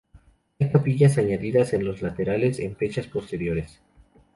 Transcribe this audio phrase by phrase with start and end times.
[0.59, 3.83] Hay capillas añadidas en los laterales en fechas posteriores.